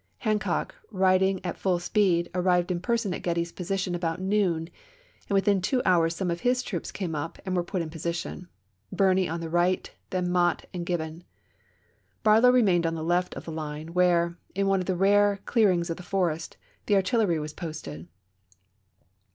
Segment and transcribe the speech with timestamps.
[0.17, 4.61] Hancock, riding at full speed, arrived in person at Getty's position about noon,
[5.29, 8.47] and within two hours some of his troops came up and were put in position,
[8.91, 11.23] Birney on the right, then Mott and Gibbon.
[12.23, 15.69] Barlow remained on the left of the line, where, in one of the rare clear
[15.69, 16.57] ings of the forest,
[16.87, 18.07] the artillery was posted.